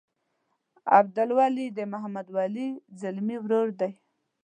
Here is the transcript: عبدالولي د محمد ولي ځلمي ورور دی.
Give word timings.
عبدالولي 0.97 1.67
د 1.77 1.79
محمد 1.91 2.27
ولي 2.37 2.67
ځلمي 2.99 3.37
ورور 3.43 3.67
دی. 3.79 3.91